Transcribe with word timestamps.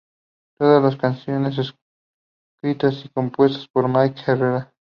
Todas 0.57 0.81
las 0.81 0.95
canciones 0.95 1.59
escritas 1.59 3.05
y 3.05 3.09
compuestas 3.09 3.67
por 3.67 3.87
Mike 3.87 4.19
Herrera. 4.25 4.73